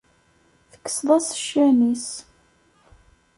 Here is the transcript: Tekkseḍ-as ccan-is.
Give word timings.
Tekkseḍ-as 0.71 1.27
ccan-is. 1.39 2.07